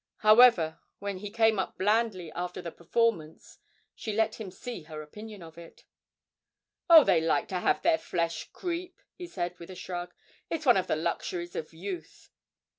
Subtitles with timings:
[0.25, 3.59] However, when he came up blandly after the performance
[3.93, 5.85] she let him see her opinion of it.
[6.89, 10.15] 'Oh, they like to have their flesh creep,' he said with a shrug;
[10.49, 12.31] 'it's one of the luxuries of youth.'